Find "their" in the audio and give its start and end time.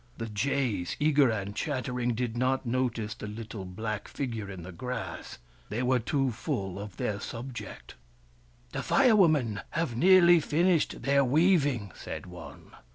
6.97-7.19, 11.03-11.23